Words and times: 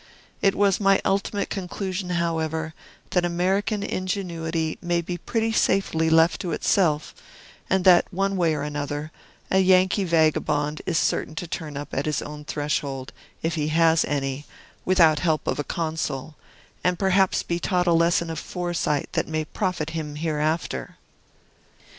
It 0.41 0.55
was 0.55 0.79
my 0.79 0.99
ultimate 1.05 1.51
conclusion, 1.51 2.09
however, 2.09 2.73
that 3.11 3.23
American 3.23 3.83
ingenuity 3.83 4.79
may 4.81 4.99
be 4.99 5.15
pretty 5.19 5.51
safely 5.51 6.09
left 6.09 6.41
to 6.41 6.53
itself, 6.53 7.13
and 7.69 7.83
that, 7.85 8.11
one 8.11 8.35
way 8.35 8.55
or 8.55 8.63
another, 8.63 9.11
a 9.51 9.59
Yankee 9.59 10.03
vagabond 10.03 10.81
is 10.87 10.97
certain 10.97 11.35
to 11.35 11.45
turn 11.45 11.77
up 11.77 11.89
at 11.93 12.07
his 12.07 12.23
own 12.23 12.45
threshold, 12.45 13.13
if 13.43 13.53
he 13.53 13.67
has 13.67 14.03
any, 14.05 14.47
without 14.85 15.19
help 15.19 15.45
of 15.45 15.59
a 15.59 15.63
Consul, 15.63 16.35
and 16.83 16.97
perhaps 16.97 17.43
be 17.43 17.59
taught 17.59 17.85
a 17.85 17.93
lesson 17.93 18.31
of 18.31 18.39
foresight 18.39 19.07
that 19.13 19.27
may 19.27 19.45
profit 19.45 19.91
him 19.91 20.15
hereafter. 20.15 20.97